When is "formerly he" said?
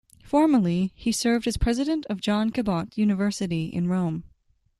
0.23-1.11